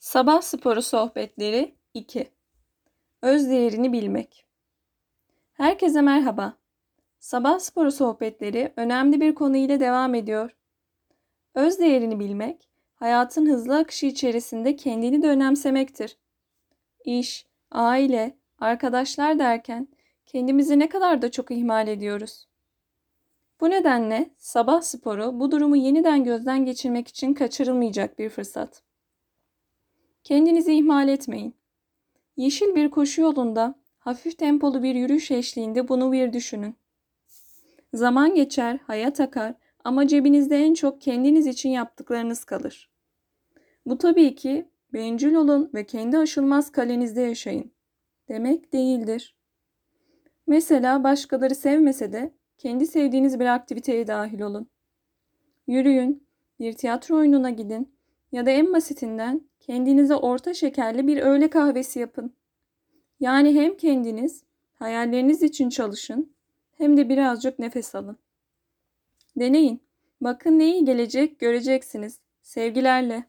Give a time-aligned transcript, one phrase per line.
[0.00, 2.30] Sabah sporu sohbetleri 2.
[3.22, 4.46] Öz değerini bilmek.
[5.52, 6.56] Herkese merhaba.
[7.18, 10.56] Sabah sporu sohbetleri önemli bir konu ile devam ediyor.
[11.54, 16.18] Öz değerini bilmek, hayatın hızlı akışı içerisinde kendini de önemsemektir.
[17.04, 19.88] İş, aile, arkadaşlar derken
[20.26, 22.48] kendimizi ne kadar da çok ihmal ediyoruz.
[23.60, 28.82] Bu nedenle sabah sporu bu durumu yeniden gözden geçirmek için kaçırılmayacak bir fırsat.
[30.24, 31.54] Kendinizi ihmal etmeyin.
[32.36, 36.76] Yeşil bir koşu yolunda hafif tempolu bir yürüyüş eşliğinde bunu bir düşünün.
[37.94, 42.90] Zaman geçer, hayat akar ama cebinizde en çok kendiniz için yaptıklarınız kalır.
[43.86, 47.72] Bu tabii ki bencil olun ve kendi aşılmaz kalenizde yaşayın
[48.28, 49.36] demek değildir.
[50.46, 54.70] Mesela başkaları sevmese de kendi sevdiğiniz bir aktiviteye dahil olun.
[55.66, 56.26] Yürüyün,
[56.60, 57.94] bir tiyatro oyununa gidin
[58.32, 62.34] ya da en basitinden kendinize orta şekerli bir öğle kahvesi yapın.
[63.20, 66.32] Yani hem kendiniz hayalleriniz için çalışın
[66.78, 68.18] hem de birazcık nefes alın.
[69.36, 69.80] Deneyin.
[70.20, 72.20] Bakın ne iyi gelecek göreceksiniz.
[72.42, 73.24] Sevgilerle.